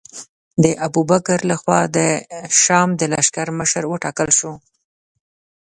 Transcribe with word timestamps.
د 0.63 0.65
ابوبکر 0.85 1.39
له 1.49 1.55
خوا 1.61 1.81
د 1.97 1.97
شام 2.61 2.89
د 2.97 3.01
لښکر 3.11 3.47
مشر 3.59 3.83
وټاکل 3.87 4.29
شو. 4.37 4.53